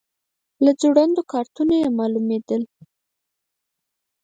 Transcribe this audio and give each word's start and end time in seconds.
له 0.63 0.71
ځوړندو 0.79 1.21
کارتونو 1.31 1.73
یې 1.81 1.89
معلومېدل. 1.97 2.63